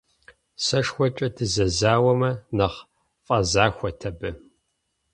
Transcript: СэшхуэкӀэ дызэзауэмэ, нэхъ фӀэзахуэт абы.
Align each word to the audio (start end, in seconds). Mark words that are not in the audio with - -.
СэшхуэкӀэ 0.65 1.27
дызэзауэмэ, 1.35 2.31
нэхъ 2.57 2.79
фӀэзахуэт 3.25 4.01
абы. 4.09 4.29